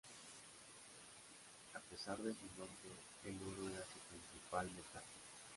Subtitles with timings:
[1.75, 2.87] A pesar de su nombre,
[3.25, 5.03] el oro era su principal metal.